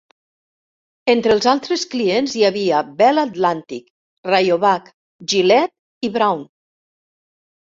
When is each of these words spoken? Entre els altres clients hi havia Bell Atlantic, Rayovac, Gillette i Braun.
Entre 1.13 1.33
els 1.37 1.47
altres 1.51 1.83
clients 1.91 2.33
hi 2.39 2.45
havia 2.49 2.79
Bell 3.01 3.23
Atlantic, 3.25 3.85
Rayovac, 4.31 4.91
Gillette 5.35 6.09
i 6.09 6.13
Braun. 6.17 6.43